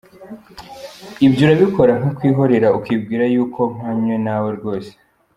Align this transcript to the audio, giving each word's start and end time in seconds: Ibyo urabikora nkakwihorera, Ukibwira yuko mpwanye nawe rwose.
Ibyo 1.25 1.41
urabikora 1.45 1.91
nkakwihorera, 1.99 2.67
Ukibwira 2.77 3.23
yuko 3.33 3.59
mpwanye 3.73 4.15
nawe 4.25 4.49
rwose. 4.57 4.91